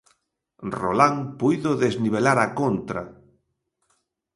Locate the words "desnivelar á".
1.83-2.47